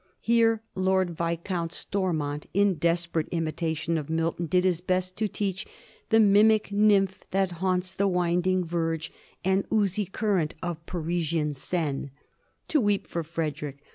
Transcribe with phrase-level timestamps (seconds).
[0.21, 5.67] Here Lord Viscount Stormont, in desperate imitation of Milton, did his best to teach
[6.09, 9.11] The mimic Nymph that haunts the winding Verge
[9.45, 12.09] And oozj current of Parisian Seine"
[12.67, 13.77] to weep for Frederick.